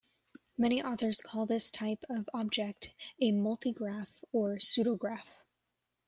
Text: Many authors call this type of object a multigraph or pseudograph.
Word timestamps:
Many 0.57 0.81
authors 0.81 1.21
call 1.21 1.45
this 1.45 1.69
type 1.69 2.03
of 2.09 2.27
object 2.33 2.95
a 3.19 3.33
multigraph 3.33 4.23
or 4.31 4.57
pseudograph. 4.57 5.45